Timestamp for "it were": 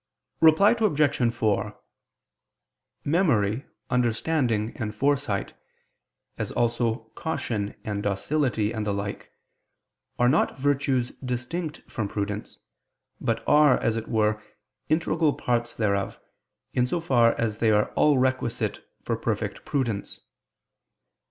13.95-14.41